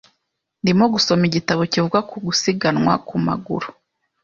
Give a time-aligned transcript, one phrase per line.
[0.61, 3.67] Ndimo gusoma igitabo kivuga ku gusiganwa ku maguru.